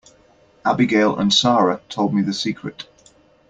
[0.65, 2.87] Abigail and Sara told me the secret.